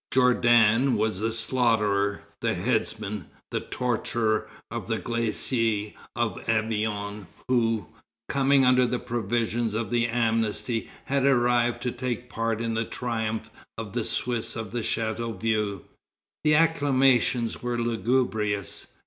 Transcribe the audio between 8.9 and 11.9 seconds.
provisions of the amnesty, had arrived